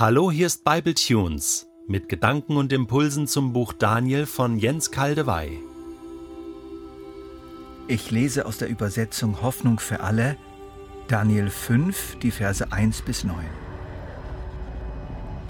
Hallo, 0.00 0.30
hier 0.30 0.46
ist 0.46 0.62
Bible 0.62 0.94
Tunes 0.94 1.66
mit 1.88 2.08
Gedanken 2.08 2.56
und 2.56 2.72
Impulsen 2.72 3.26
zum 3.26 3.52
Buch 3.52 3.72
Daniel 3.72 4.26
von 4.26 4.56
Jens 4.56 4.92
Kaldewey. 4.92 5.58
Ich 7.88 8.12
lese 8.12 8.46
aus 8.46 8.58
der 8.58 8.68
Übersetzung 8.68 9.42
Hoffnung 9.42 9.80
für 9.80 9.98
alle 9.98 10.36
Daniel 11.08 11.50
5, 11.50 12.18
die 12.22 12.30
Verse 12.30 12.70
1 12.70 13.02
bis 13.02 13.24
9. 13.24 13.44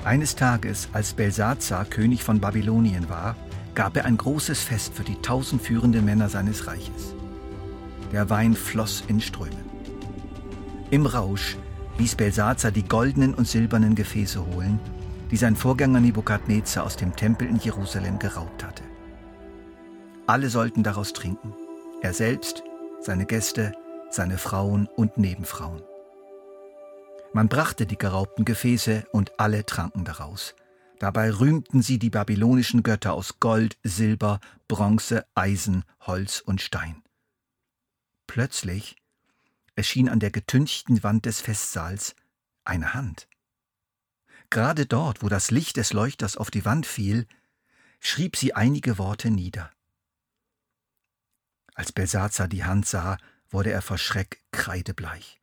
Eines 0.04 0.34
Tages, 0.34 0.88
als 0.94 1.12
Belsazar 1.12 1.84
König 1.84 2.24
von 2.24 2.40
Babylonien 2.40 3.10
war, 3.10 3.36
gab 3.74 3.98
er 3.98 4.06
ein 4.06 4.16
großes 4.16 4.62
Fest 4.62 4.94
für 4.94 5.04
die 5.04 5.20
tausend 5.20 5.60
führenden 5.60 6.06
Männer 6.06 6.30
seines 6.30 6.66
Reiches. 6.66 7.14
Der 8.12 8.30
Wein 8.30 8.54
floss 8.54 9.04
in 9.08 9.20
Strömen. 9.20 9.68
Im 10.90 11.04
Rausch 11.04 11.58
ließ 11.98 12.14
Belsazar 12.14 12.70
die 12.70 12.84
goldenen 12.84 13.34
und 13.34 13.46
silbernen 13.46 13.94
Gefäße 13.94 14.44
holen, 14.46 14.78
die 15.30 15.36
sein 15.36 15.56
Vorgänger 15.56 16.00
Nebukadnezar 16.00 16.84
aus 16.84 16.96
dem 16.96 17.14
Tempel 17.14 17.48
in 17.48 17.58
Jerusalem 17.58 18.18
geraubt 18.18 18.64
hatte. 18.64 18.82
Alle 20.26 20.48
sollten 20.50 20.82
daraus 20.82 21.12
trinken, 21.12 21.54
er 22.00 22.14
selbst, 22.14 22.62
seine 23.00 23.26
Gäste, 23.26 23.72
seine 24.10 24.38
Frauen 24.38 24.88
und 24.96 25.18
Nebenfrauen. 25.18 25.82
Man 27.32 27.48
brachte 27.48 27.86
die 27.86 27.98
geraubten 27.98 28.44
Gefäße 28.44 29.04
und 29.12 29.38
alle 29.38 29.66
tranken 29.66 30.04
daraus. 30.04 30.54
Dabei 30.98 31.30
rühmten 31.30 31.82
sie 31.82 31.98
die 31.98 32.10
babylonischen 32.10 32.82
Götter 32.82 33.12
aus 33.12 33.38
Gold, 33.38 33.76
Silber, 33.84 34.40
Bronze, 34.66 35.24
Eisen, 35.34 35.84
Holz 36.00 36.40
und 36.40 36.60
Stein. 36.60 37.02
Plötzlich 38.26 38.96
erschien 39.78 40.08
an 40.08 40.18
der 40.18 40.32
getünchten 40.32 41.04
Wand 41.04 41.24
des 41.24 41.40
Festsaals 41.40 42.16
eine 42.64 42.94
Hand. 42.94 43.28
Gerade 44.50 44.86
dort, 44.86 45.22
wo 45.22 45.28
das 45.28 45.52
Licht 45.52 45.76
des 45.76 45.92
Leuchters 45.92 46.36
auf 46.36 46.50
die 46.50 46.64
Wand 46.64 46.84
fiel, 46.84 47.26
schrieb 48.00 48.36
sie 48.36 48.54
einige 48.54 48.98
Worte 48.98 49.30
nieder. 49.30 49.70
Als 51.74 51.92
Belsazar 51.92 52.48
die 52.48 52.64
Hand 52.64 52.86
sah, 52.86 53.18
wurde 53.50 53.70
er 53.70 53.80
vor 53.80 53.98
Schreck 53.98 54.42
kreidebleich. 54.50 55.40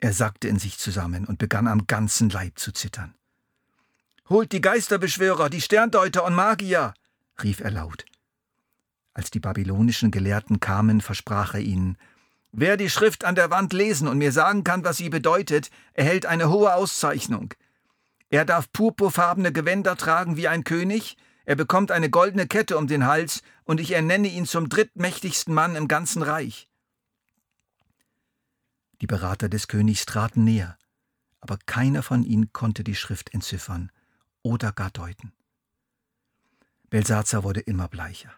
Er 0.00 0.12
sackte 0.12 0.48
in 0.48 0.58
sich 0.58 0.78
zusammen 0.78 1.26
und 1.26 1.38
begann 1.38 1.68
am 1.68 1.86
ganzen 1.86 2.28
Leib 2.28 2.58
zu 2.58 2.72
zittern. 2.72 3.14
Holt 4.28 4.50
die 4.50 4.60
Geisterbeschwörer, 4.60 5.48
die 5.48 5.60
Sterndeuter 5.60 6.24
und 6.24 6.34
Magier, 6.34 6.92
rief 7.40 7.60
er 7.60 7.70
laut. 7.70 8.04
Als 9.14 9.30
die 9.30 9.40
babylonischen 9.40 10.10
Gelehrten 10.10 10.58
kamen, 10.58 11.00
versprach 11.00 11.54
er 11.54 11.60
ihnen, 11.60 11.96
Wer 12.52 12.76
die 12.76 12.90
Schrift 12.90 13.24
an 13.24 13.34
der 13.34 13.50
Wand 13.50 13.72
lesen 13.72 14.08
und 14.08 14.18
mir 14.18 14.32
sagen 14.32 14.64
kann, 14.64 14.84
was 14.84 14.96
sie 14.96 15.08
bedeutet, 15.08 15.70
erhält 15.92 16.26
eine 16.26 16.48
hohe 16.48 16.74
Auszeichnung. 16.74 17.52
Er 18.30 18.44
darf 18.44 18.72
purpurfarbene 18.72 19.52
Gewänder 19.52 19.96
tragen 19.96 20.36
wie 20.36 20.48
ein 20.48 20.64
König, 20.64 21.16
er 21.44 21.54
bekommt 21.54 21.92
eine 21.92 22.10
goldene 22.10 22.46
Kette 22.46 22.76
um 22.76 22.86
den 22.86 23.06
Hals, 23.06 23.42
und 23.64 23.80
ich 23.80 23.92
ernenne 23.92 24.28
ihn 24.28 24.46
zum 24.46 24.68
drittmächtigsten 24.68 25.54
Mann 25.54 25.76
im 25.76 25.86
ganzen 25.86 26.22
Reich. 26.22 26.68
Die 29.00 29.06
Berater 29.06 29.48
des 29.48 29.68
Königs 29.68 30.06
traten 30.06 30.44
näher, 30.44 30.78
aber 31.40 31.58
keiner 31.66 32.02
von 32.02 32.24
ihnen 32.24 32.52
konnte 32.52 32.82
die 32.82 32.94
Schrift 32.94 33.34
entziffern 33.34 33.92
oder 34.42 34.72
gar 34.72 34.90
deuten. 34.90 35.32
Belsazar 36.88 37.44
wurde 37.44 37.60
immer 37.60 37.88
bleicher. 37.88 38.32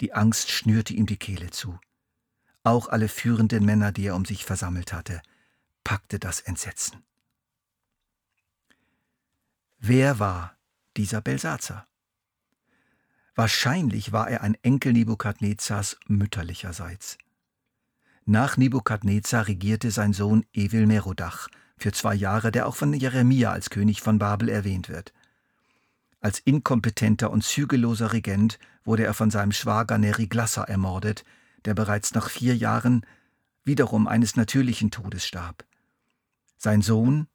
Die 0.00 0.12
Angst 0.12 0.50
schnürte 0.50 0.94
ihm 0.94 1.06
die 1.06 1.16
Kehle 1.16 1.50
zu. 1.50 1.78
Auch 2.64 2.88
alle 2.88 3.08
führenden 3.08 3.64
Männer, 3.64 3.92
die 3.92 4.06
er 4.06 4.14
um 4.14 4.24
sich 4.24 4.44
versammelt 4.44 4.92
hatte, 4.92 5.20
packte 5.84 6.18
das 6.18 6.40
Entsetzen. 6.40 7.02
Wer 9.78 10.18
war 10.20 10.56
dieser 10.96 11.20
Belsazar? 11.20 11.88
Wahrscheinlich 13.34 14.12
war 14.12 14.28
er 14.28 14.42
ein 14.42 14.56
Enkel 14.62 14.92
Nebukadnezars 14.92 15.98
mütterlicherseits. 16.06 17.18
Nach 18.24 18.56
Nebukadnezar 18.56 19.48
regierte 19.48 19.90
sein 19.90 20.12
Sohn 20.12 20.44
Evil 20.52 20.86
Merodach 20.86 21.48
für 21.76 21.90
zwei 21.90 22.14
Jahre, 22.14 22.52
der 22.52 22.68
auch 22.68 22.76
von 22.76 22.92
Jeremia 22.92 23.50
als 23.50 23.70
König 23.70 24.00
von 24.00 24.20
Babel 24.20 24.48
erwähnt 24.48 24.88
wird. 24.88 25.12
Als 26.20 26.38
inkompetenter 26.38 27.32
und 27.32 27.42
zügelloser 27.42 28.12
Regent 28.12 28.60
wurde 28.84 29.04
er 29.04 29.14
von 29.14 29.32
seinem 29.32 29.50
Schwager 29.50 29.98
Neriglasser 29.98 30.68
ermordet, 30.68 31.24
der 31.64 31.74
bereits 31.74 32.14
nach 32.14 32.30
vier 32.30 32.56
Jahren 32.56 33.06
wiederum 33.64 34.08
eines 34.08 34.36
natürlichen 34.36 34.90
Todes 34.90 35.26
starb. 35.26 35.64
Sein 36.56 36.82
Sohn, 36.82 37.28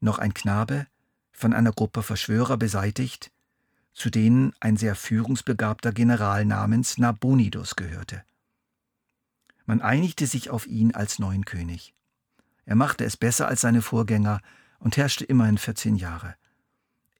noch 0.00 0.18
ein 0.18 0.34
Knabe, 0.34 0.86
von 1.32 1.52
einer 1.52 1.72
Gruppe 1.72 2.02
Verschwörer 2.02 2.56
beseitigt, 2.56 3.30
zu 3.92 4.10
denen 4.10 4.52
ein 4.60 4.76
sehr 4.76 4.94
führungsbegabter 4.94 5.92
General 5.92 6.44
namens 6.44 6.98
Nabonidus 6.98 7.76
gehörte. 7.76 8.24
Man 9.66 9.80
einigte 9.80 10.26
sich 10.26 10.50
auf 10.50 10.66
ihn 10.66 10.94
als 10.94 11.18
neuen 11.18 11.44
König. 11.44 11.94
Er 12.66 12.74
machte 12.74 13.04
es 13.04 13.16
besser 13.16 13.48
als 13.48 13.62
seine 13.62 13.82
Vorgänger 13.82 14.40
und 14.78 14.96
herrschte 14.96 15.24
immerhin 15.24 15.58
14 15.58 15.96
Jahre. 15.96 16.34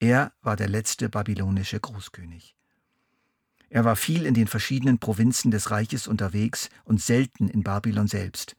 Er 0.00 0.32
war 0.42 0.56
der 0.56 0.68
letzte 0.68 1.08
babylonische 1.08 1.80
Großkönig. 1.80 2.54
Er 3.74 3.84
war 3.84 3.96
viel 3.96 4.24
in 4.24 4.34
den 4.34 4.46
verschiedenen 4.46 5.00
Provinzen 5.00 5.50
des 5.50 5.72
Reiches 5.72 6.06
unterwegs 6.06 6.70
und 6.84 7.02
selten 7.02 7.48
in 7.48 7.64
Babylon 7.64 8.06
selbst. 8.06 8.54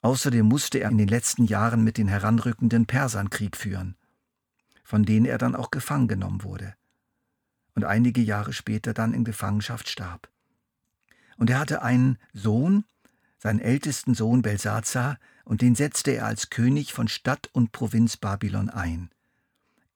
Außerdem 0.00 0.46
musste 0.46 0.78
er 0.78 0.90
in 0.90 0.98
den 0.98 1.08
letzten 1.08 1.44
Jahren 1.44 1.82
mit 1.82 1.98
den 1.98 2.06
heranrückenden 2.06 2.86
Persern 2.86 3.30
Krieg 3.30 3.56
führen, 3.56 3.96
von 4.84 5.02
denen 5.02 5.26
er 5.26 5.38
dann 5.38 5.56
auch 5.56 5.72
gefangen 5.72 6.06
genommen 6.06 6.44
wurde 6.44 6.76
und 7.74 7.82
einige 7.82 8.20
Jahre 8.20 8.52
später 8.52 8.94
dann 8.94 9.12
in 9.12 9.24
Gefangenschaft 9.24 9.88
starb. 9.88 10.28
Und 11.36 11.50
er 11.50 11.58
hatte 11.58 11.82
einen 11.82 12.16
Sohn, 12.32 12.84
seinen 13.38 13.58
ältesten 13.58 14.14
Sohn 14.14 14.42
Belsazar, 14.42 15.18
und 15.44 15.62
den 15.62 15.74
setzte 15.74 16.12
er 16.12 16.26
als 16.26 16.48
König 16.48 16.92
von 16.92 17.08
Stadt 17.08 17.50
und 17.50 17.72
Provinz 17.72 18.18
Babylon 18.18 18.70
ein. 18.70 19.10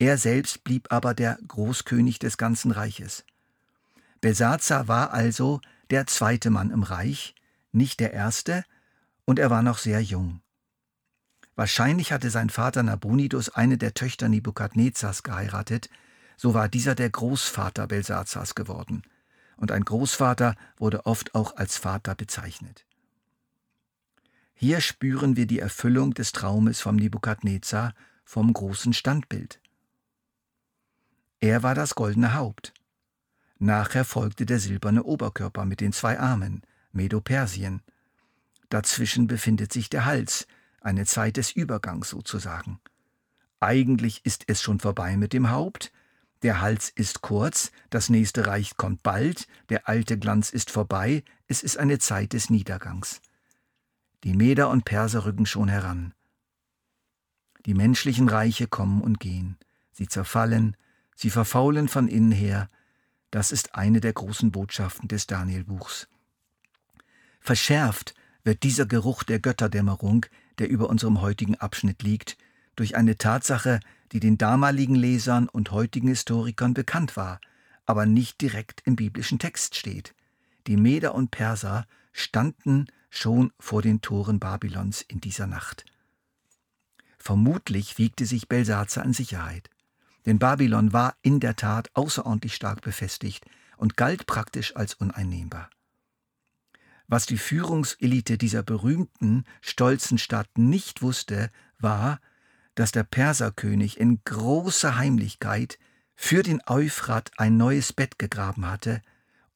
Er 0.00 0.18
selbst 0.18 0.64
blieb 0.64 0.90
aber 0.90 1.14
der 1.14 1.38
Großkönig 1.46 2.18
des 2.18 2.38
ganzen 2.38 2.72
Reiches. 2.72 3.24
Belsazar 4.20 4.88
war 4.88 5.12
also 5.12 5.60
der 5.90 6.06
zweite 6.06 6.50
Mann 6.50 6.70
im 6.70 6.82
Reich, 6.82 7.34
nicht 7.72 8.00
der 8.00 8.12
erste, 8.12 8.64
und 9.24 9.38
er 9.38 9.50
war 9.50 9.62
noch 9.62 9.78
sehr 9.78 10.02
jung. 10.02 10.40
Wahrscheinlich 11.54 12.12
hatte 12.12 12.30
sein 12.30 12.50
Vater 12.50 12.82
Nabonidus 12.82 13.48
eine 13.48 13.78
der 13.78 13.94
Töchter 13.94 14.28
Nebukadnezars 14.28 15.22
geheiratet, 15.22 15.88
so 16.36 16.54
war 16.54 16.68
dieser 16.68 16.94
der 16.94 17.10
Großvater 17.10 17.86
Belsazars 17.86 18.54
geworden, 18.54 19.02
und 19.56 19.72
ein 19.72 19.84
Großvater 19.84 20.54
wurde 20.76 21.06
oft 21.06 21.34
auch 21.34 21.56
als 21.56 21.78
Vater 21.78 22.14
bezeichnet. 22.14 22.84
Hier 24.54 24.80
spüren 24.80 25.36
wir 25.36 25.46
die 25.46 25.60
Erfüllung 25.60 26.14
des 26.14 26.32
Traumes 26.32 26.80
vom 26.80 26.96
Nebukadnezar 26.96 27.94
vom 28.24 28.52
großen 28.52 28.92
Standbild. 28.92 29.60
Er 31.40 31.62
war 31.62 31.74
das 31.74 31.94
goldene 31.94 32.34
Haupt. 32.34 32.72
Nachher 33.58 34.04
folgte 34.04 34.44
der 34.44 34.58
silberne 34.58 35.02
Oberkörper 35.02 35.64
mit 35.64 35.80
den 35.80 35.92
zwei 35.92 36.18
Armen, 36.18 36.62
Medo-Persien. 36.92 37.82
Dazwischen 38.68 39.26
befindet 39.26 39.72
sich 39.72 39.88
der 39.88 40.04
Hals, 40.04 40.46
eine 40.80 41.06
Zeit 41.06 41.36
des 41.36 41.52
Übergangs 41.52 42.10
sozusagen. 42.10 42.80
Eigentlich 43.60 44.24
ist 44.24 44.44
es 44.48 44.60
schon 44.60 44.80
vorbei 44.80 45.16
mit 45.16 45.32
dem 45.32 45.50
Haupt, 45.50 45.92
der 46.42 46.60
Hals 46.60 46.90
ist 46.90 47.22
kurz, 47.22 47.72
das 47.88 48.10
nächste 48.10 48.46
Reich 48.46 48.76
kommt 48.76 49.02
bald, 49.02 49.46
der 49.70 49.88
alte 49.88 50.18
Glanz 50.18 50.50
ist 50.50 50.70
vorbei, 50.70 51.24
es 51.48 51.62
ist 51.62 51.78
eine 51.78 51.98
Zeit 51.98 52.34
des 52.34 52.50
Niedergangs. 52.50 53.22
Die 54.22 54.34
Meder 54.34 54.68
und 54.68 54.84
Perser 54.84 55.24
rücken 55.24 55.46
schon 55.46 55.68
heran. 55.68 56.12
Die 57.64 57.74
menschlichen 57.74 58.28
Reiche 58.28 58.68
kommen 58.68 59.00
und 59.00 59.18
gehen, 59.18 59.56
sie 59.92 60.08
zerfallen, 60.08 60.76
sie 61.14 61.30
verfaulen 61.30 61.88
von 61.88 62.06
innen 62.06 62.32
her, 62.32 62.68
das 63.30 63.52
ist 63.52 63.74
eine 63.74 64.00
der 64.00 64.12
großen 64.12 64.52
Botschaften 64.52 65.08
des 65.08 65.26
Danielbuchs. 65.26 66.08
Verschärft 67.40 68.14
wird 68.44 68.62
dieser 68.62 68.86
Geruch 68.86 69.22
der 69.22 69.40
Götterdämmerung, 69.40 70.26
der 70.58 70.68
über 70.68 70.88
unserem 70.88 71.20
heutigen 71.20 71.56
Abschnitt 71.56 72.02
liegt, 72.02 72.36
durch 72.76 72.96
eine 72.96 73.16
Tatsache, 73.16 73.80
die 74.12 74.20
den 74.20 74.38
damaligen 74.38 74.94
Lesern 74.94 75.48
und 75.48 75.70
heutigen 75.70 76.08
Historikern 76.08 76.74
bekannt 76.74 77.16
war, 77.16 77.40
aber 77.84 78.06
nicht 78.06 78.40
direkt 78.40 78.82
im 78.84 78.96
biblischen 78.96 79.38
Text 79.38 79.74
steht. 79.74 80.14
Die 80.66 80.76
Meder 80.76 81.14
und 81.14 81.30
Perser 81.30 81.86
standen 82.12 82.86
schon 83.10 83.52
vor 83.58 83.82
den 83.82 84.00
Toren 84.00 84.38
Babylons 84.38 85.02
in 85.02 85.20
dieser 85.20 85.46
Nacht. 85.46 85.84
Vermutlich 87.18 87.98
wiegte 87.98 88.26
sich 88.26 88.48
Belsazar 88.48 89.04
in 89.04 89.12
Sicherheit. 89.12 89.70
Denn 90.26 90.38
Babylon 90.38 90.92
war 90.92 91.16
in 91.22 91.40
der 91.40 91.56
Tat 91.56 91.88
außerordentlich 91.94 92.54
stark 92.54 92.82
befestigt 92.82 93.46
und 93.76 93.96
galt 93.96 94.26
praktisch 94.26 94.74
als 94.76 94.94
uneinnehmbar. 94.94 95.70
Was 97.08 97.26
die 97.26 97.38
Führungselite 97.38 98.36
dieser 98.36 98.64
berühmten, 98.64 99.44
stolzen 99.60 100.18
Stadt 100.18 100.58
nicht 100.58 101.02
wusste, 101.02 101.50
war, 101.78 102.20
dass 102.74 102.90
der 102.90 103.04
Perserkönig 103.04 104.00
in 104.00 104.20
großer 104.24 104.96
Heimlichkeit 104.96 105.78
für 106.16 106.42
den 106.42 106.60
Euphrat 106.66 107.30
ein 107.36 107.56
neues 107.56 107.92
Bett 107.92 108.18
gegraben 108.18 108.66
hatte 108.66 109.02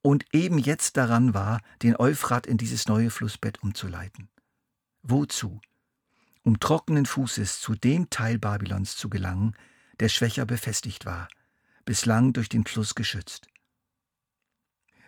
und 0.03 0.25
eben 0.33 0.59
jetzt 0.59 0.97
daran 0.97 1.35
war, 1.35 1.61
den 1.83 1.97
Euphrat 1.97 2.47
in 2.47 2.57
dieses 2.57 2.87
neue 2.87 3.11
Flussbett 3.11 3.63
umzuleiten. 3.63 4.29
Wozu? 5.03 5.61
Um 6.43 6.61
trockenen 6.61 7.05
Fußes 7.05 7.61
zu 7.61 7.75
dem 7.75 8.09
Teil 8.11 8.39
Babylons 8.39 8.97
zu 8.97 9.11
gelangen, 9.11 9.57
der 10.01 10.09
schwächer 10.09 10.47
befestigt 10.47 11.07
war, 11.07 11.29
bislang 11.85 12.33
durch 12.33 12.49
den 12.49 12.65
Fluss 12.65 12.95
geschützt. 12.95 13.47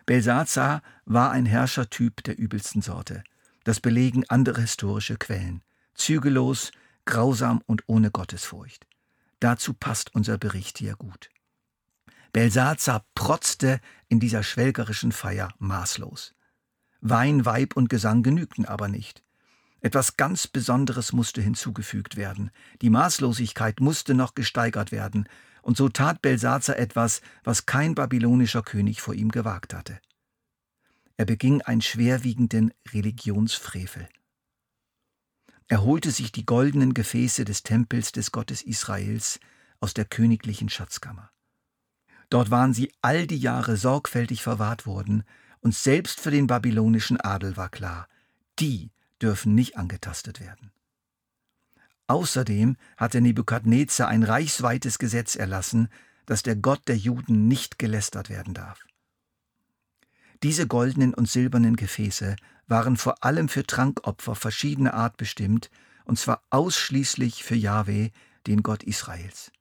Belsazar 0.05 0.81
war 1.05 1.31
ein 1.31 1.45
Herrschertyp 1.45 2.23
der 2.23 2.37
übelsten 2.37 2.81
Sorte. 2.81 3.23
Das 3.63 3.79
belegen 3.79 4.25
andere 4.27 4.61
historische 4.61 5.17
Quellen. 5.17 5.63
Zügellos, 5.95 6.71
grausam 7.05 7.61
und 7.65 7.83
ohne 7.87 8.11
Gottesfurcht. 8.11 8.85
Dazu 9.39 9.73
passt 9.73 10.13
unser 10.13 10.37
Bericht 10.37 10.77
hier 10.77 10.95
gut. 10.95 11.29
Belsazar 12.33 13.05
protzte 13.15 13.79
in 14.09 14.19
dieser 14.19 14.43
schwelgerischen 14.43 15.11
Feier 15.11 15.53
maßlos. 15.59 16.33
Wein, 16.99 17.45
Weib 17.45 17.75
und 17.75 17.89
Gesang 17.89 18.23
genügten 18.23 18.65
aber 18.65 18.87
nicht. 18.87 19.23
Etwas 19.83 20.15
ganz 20.15 20.47
Besonderes 20.47 21.11
musste 21.11 21.41
hinzugefügt 21.41 22.15
werden. 22.15 22.51
Die 22.81 22.89
Maßlosigkeit 22.89 23.81
musste 23.81 24.13
noch 24.13 24.33
gesteigert 24.33 24.93
werden, 24.93 25.27
und 25.61 25.75
so 25.75 25.89
tat 25.89 26.21
Belsazar 26.21 26.77
etwas, 26.77 27.21
was 27.43 27.65
kein 27.65 27.93
babylonischer 27.93 28.63
König 28.63 29.01
vor 29.01 29.13
ihm 29.13 29.29
gewagt 29.29 29.73
hatte. 29.73 29.99
Er 31.17 31.25
beging 31.25 31.61
einen 31.61 31.81
schwerwiegenden 31.81 32.73
Religionsfrevel. 32.93 34.07
Er 35.67 35.83
holte 35.83 36.11
sich 36.11 36.31
die 36.31 36.45
goldenen 36.45 36.93
Gefäße 36.93 37.43
des 37.43 37.63
Tempels 37.63 38.13
des 38.13 38.31
Gottes 38.31 38.61
Israels 38.61 39.41
aus 39.81 39.93
der 39.93 40.05
königlichen 40.05 40.69
Schatzkammer. 40.69 41.29
Dort 42.29 42.51
waren 42.51 42.73
sie 42.73 42.93
all 43.01 43.27
die 43.27 43.37
Jahre 43.37 43.75
sorgfältig 43.75 44.43
verwahrt 44.43 44.85
worden, 44.85 45.23
und 45.59 45.75
selbst 45.75 46.21
für 46.21 46.31
den 46.31 46.47
babylonischen 46.47 47.19
Adel 47.19 47.57
war 47.57 47.69
klar, 47.69 48.07
die 48.59 48.89
dürfen 49.21 49.55
nicht 49.55 49.77
angetastet 49.77 50.39
werden. 50.39 50.71
Außerdem 52.07 52.75
hatte 52.97 53.21
Nebukadnezar 53.21 54.07
ein 54.07 54.23
reichsweites 54.23 54.99
Gesetz 54.99 55.35
erlassen, 55.35 55.89
dass 56.25 56.43
der 56.43 56.55
Gott 56.55 56.87
der 56.87 56.97
Juden 56.97 57.47
nicht 57.47 57.79
gelästert 57.79 58.29
werden 58.29 58.53
darf. 58.53 58.85
Diese 60.41 60.67
goldenen 60.67 61.13
und 61.13 61.29
silbernen 61.29 61.75
Gefäße 61.75 62.35
waren 62.67 62.97
vor 62.97 63.23
allem 63.23 63.47
für 63.47 63.65
Trankopfer 63.65 64.35
verschiedener 64.35 64.93
Art 64.93 65.17
bestimmt, 65.17 65.69
und 66.05 66.19
zwar 66.19 66.43
ausschließlich 66.49 67.43
für 67.43 67.55
Jahwe, 67.55 68.11
den 68.47 68.61
Gott 68.61 68.83
Israels. 68.83 69.51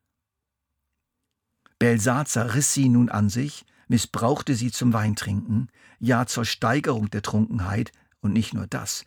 Belsazar 1.79 2.55
riss 2.55 2.75
sie 2.75 2.89
nun 2.89 3.09
an 3.09 3.29
sich, 3.29 3.65
missbrauchte 3.89 4.55
sie 4.55 4.73
zum 4.73 4.93
Weintrinken, 4.93 5.69
ja 5.99 6.27
zur 6.27 6.45
Steigerung 6.45 7.11
der 7.11 7.23
Trunkenheit, 7.23 7.93
und 8.21 8.33
nicht 8.33 8.55
nur 8.55 8.69
das, 8.69 9.05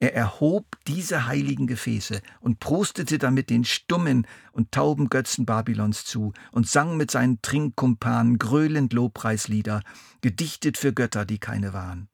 er 0.00 0.14
erhob 0.14 0.76
diese 0.86 1.26
heiligen 1.26 1.66
Gefäße 1.66 2.22
und 2.40 2.60
prostete 2.60 3.18
damit 3.18 3.50
den 3.50 3.64
stummen 3.64 4.26
und 4.52 4.70
tauben 4.70 5.08
Götzen 5.08 5.44
Babylons 5.44 6.04
zu 6.04 6.32
und 6.52 6.68
sang 6.68 6.96
mit 6.96 7.10
seinen 7.10 7.42
Trinkkumpanen 7.42 8.38
gröhlend 8.38 8.92
Lobpreislieder, 8.92 9.82
gedichtet 10.20 10.78
für 10.78 10.92
Götter, 10.92 11.24
die 11.24 11.38
keine 11.38 11.72
waren. 11.72 12.08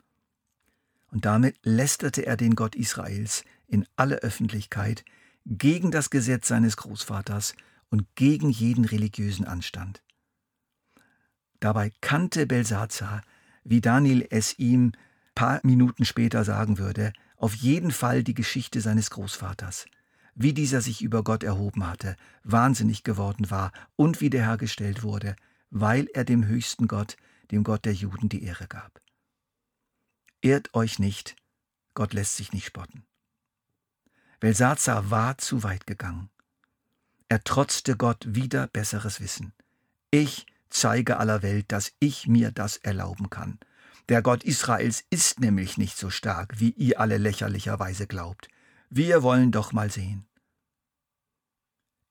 Und 1.11 1.27
damit 1.27 1.57
lästerte 1.63 2.25
er 2.25 2.37
den 2.37 2.57
Gott 2.57 2.75
Israels 2.75 3.45
in 3.69 3.87
aller 3.97 4.17
Öffentlichkeit 4.17 5.05
gegen 5.45 5.91
das 5.91 6.09
Gesetz 6.09 6.49
seines 6.49 6.79
Großvaters 6.79 7.55
und 7.91 8.07
gegen 8.17 8.49
jeden 8.49 8.87
religiösen 8.87 9.47
Anstand. 9.47 10.03
Dabei 11.61 11.93
kannte 12.01 12.47
Belsazar, 12.47 13.23
wie 13.63 13.81
Daniel 13.81 14.27
es 14.31 14.59
ihm 14.59 14.93
paar 15.35 15.61
Minuten 15.63 16.05
später 16.05 16.45
sagen 16.45 16.79
würde, 16.79 17.13
auf 17.45 17.57
jeden 17.57 17.91
Fall 17.91 18.25
die 18.25 18.33
Geschichte 18.33 18.81
seines 18.81 19.11
Großvaters, 19.11 19.85
wie 20.35 20.55
dieser 20.55 20.81
sich 20.81 21.03
über 21.03 21.23
Gott 21.23 21.43
erhoben 21.43 21.87
hatte, 21.87 22.17
wahnsinnig 22.43 23.03
geworden 23.03 23.51
war 23.51 23.71
und 23.97 24.23
wiederhergestellt 24.23 25.03
wurde, 25.03 25.37
weil 25.69 26.09
er 26.15 26.25
dem 26.25 26.47
höchsten 26.47 26.89
Gott, 26.89 27.19
dem 27.51 27.63
Gott 27.63 27.85
der 27.85 27.93
Juden, 27.93 28.31
die 28.31 28.45
Ehre 28.45 28.67
gab. 28.67 28.99
Ehrt 30.41 30.73
euch 30.73 30.99
nicht, 30.99 31.37
Gott 31.93 32.15
lässt 32.15 32.39
sich 32.39 32.55
nicht 32.55 32.65
spotten. 32.65 33.05
Belsazar 34.41 35.11
war 35.11 35.37
zu 35.37 35.63
weit 35.63 35.87
gegangen. 35.87 36.31
Er 37.29 37.45
trotzte 37.45 37.95
Gott 37.99 38.25
wieder 38.27 38.69
besseres 38.69 39.21
Wissen. 39.21 39.53
Ich 40.11 40.47
zeige 40.71 41.19
aller 41.19 41.43
Welt, 41.43 41.67
dass 41.73 41.93
ich 41.99 42.27
mir 42.27 42.53
das 42.53 42.79
erlauben 42.79 43.29
kann. 43.29 43.59
Der 44.09 44.21
Gott 44.21 44.45
Israels 44.45 45.05
ist 45.09 45.41
nämlich 45.41 45.79
nicht 45.79 45.97
so 45.97 46.11
stark, 46.11 46.61
wie 46.61 46.71
ihr 46.71 47.01
alle 47.01 47.17
lächerlicherweise 47.17 48.07
glaubt. 48.07 48.49
Wir 48.91 49.23
wollen 49.23 49.51
doch 49.51 49.73
mal 49.73 49.91
sehen. 49.91 50.27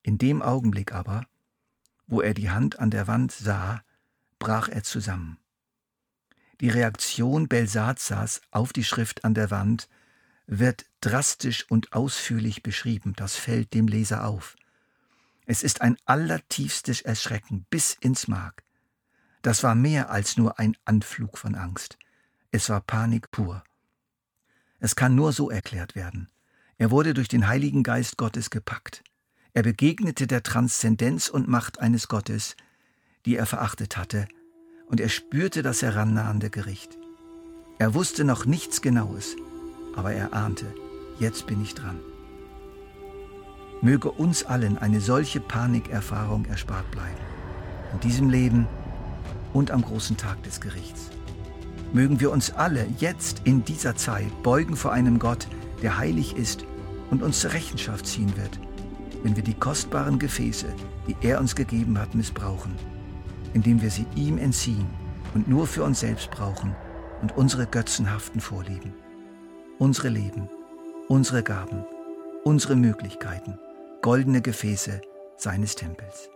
In 0.01 0.17
dem 0.17 0.41
Augenblick 0.41 0.91
aber, 0.91 1.27
wo 2.07 2.19
er 2.21 2.33
die 2.33 2.49
Hand 2.49 2.79
an 2.79 2.89
der 2.89 3.07
Wand 3.07 3.31
sah, 3.31 3.83
brach 4.39 4.67
er 4.67 4.83
zusammen. 4.83 5.37
Die 6.61 6.69
Reaktion 6.69 7.47
Belsazars 7.47 8.41
auf 8.51 8.73
die 8.73 8.83
Schrift 8.83 9.23
an 9.23 9.33
der 9.33 9.51
Wand 9.51 9.87
wird 10.47 10.85
drastisch 11.01 11.69
und 11.69 11.93
ausführlich 11.93 12.63
beschrieben, 12.63 13.13
das 13.15 13.35
fällt 13.35 13.73
dem 13.73 13.87
Leser 13.87 14.25
auf. 14.25 14.55
Es 15.45 15.61
ist 15.61 15.81
ein 15.81 15.97
allertiefstes 16.05 17.01
Erschrecken 17.01 17.65
bis 17.69 17.93
ins 17.93 18.27
Mark. 18.27 18.62
Das 19.43 19.61
war 19.61 19.75
mehr 19.75 20.09
als 20.09 20.37
nur 20.37 20.57
ein 20.57 20.75
Anflug 20.85 21.37
von 21.37 21.53
Angst. 21.53 21.97
Es 22.51 22.69
war 22.69 22.79
Panik 22.79 23.29
pur. 23.29 23.63
Es 24.79 24.95
kann 24.95 25.15
nur 25.15 25.33
so 25.33 25.49
erklärt 25.49 25.95
werden. 25.95 26.29
Er 26.77 26.91
wurde 26.91 27.13
durch 27.13 27.27
den 27.27 27.47
Heiligen 27.47 27.83
Geist 27.83 28.17
Gottes 28.17 28.49
gepackt. 28.49 29.03
Er 29.53 29.61
begegnete 29.61 30.27
der 30.27 30.43
Transzendenz 30.43 31.27
und 31.27 31.49
Macht 31.49 31.79
eines 31.79 32.07
Gottes, 32.07 32.55
die 33.25 33.35
er 33.35 33.45
verachtet 33.45 33.97
hatte, 33.97 34.27
und 34.87 35.01
er 35.01 35.09
spürte 35.09 35.61
das 35.61 35.81
herannahende 35.81 36.49
Gericht. 36.49 36.97
Er 37.79 37.93
wusste 37.93 38.23
noch 38.23 38.45
nichts 38.45 38.81
Genaues, 38.81 39.35
aber 39.95 40.13
er 40.13 40.33
ahnte, 40.33 40.73
jetzt 41.19 41.47
bin 41.47 41.61
ich 41.61 41.75
dran. 41.75 41.99
Möge 43.81 44.09
uns 44.09 44.45
allen 44.45 44.77
eine 44.77 45.01
solche 45.01 45.41
Panikerfahrung 45.41 46.45
erspart 46.45 46.89
bleiben. 46.91 47.19
In 47.91 47.99
diesem 47.99 48.29
Leben 48.29 48.67
und 49.53 49.71
am 49.71 49.83
großen 49.83 50.17
Tag 50.17 50.41
des 50.43 50.59
Gerichts. 50.59 51.09
Mögen 51.93 52.19
wir 52.19 52.31
uns 52.31 52.51
alle 52.51 52.87
jetzt 52.97 53.41
in 53.43 53.63
dieser 53.63 53.95
Zeit 53.95 54.41
beugen 54.41 54.75
vor 54.75 54.91
einem 54.91 55.19
Gott, 55.19 55.47
der 55.81 55.97
heilig 55.97 56.35
ist 56.35 56.65
und 57.11 57.21
uns 57.21 57.39
zur 57.39 57.53
Rechenschaft 57.53 58.07
ziehen 58.07 58.35
wird, 58.35 58.59
wenn 59.21 59.35
wir 59.35 59.43
die 59.43 59.53
kostbaren 59.53 60.17
Gefäße, 60.17 60.67
die 61.07 61.15
er 61.21 61.39
uns 61.39 61.55
gegeben 61.55 61.99
hat, 61.99 62.15
missbrauchen, 62.15 62.75
indem 63.53 63.81
wir 63.81 63.91
sie 63.91 64.07
ihm 64.15 64.37
entziehen 64.37 64.87
und 65.35 65.47
nur 65.47 65.67
für 65.67 65.83
uns 65.83 65.99
selbst 65.99 66.31
brauchen 66.31 66.75
und 67.21 67.37
unsere 67.37 67.67
götzenhaften 67.67 68.41
Vorlieben, 68.41 68.93
unsere 69.77 70.09
Leben, 70.09 70.49
unsere 71.07 71.43
Gaben, 71.43 71.85
unsere 72.43 72.75
Möglichkeiten, 72.75 73.59
goldene 74.01 74.41
Gefäße 74.41 75.01
seines 75.37 75.75
Tempels. 75.75 76.29